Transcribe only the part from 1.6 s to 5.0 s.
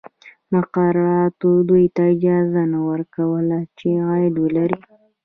دوی ته اجازه نه ورکوله چې عاید ولري.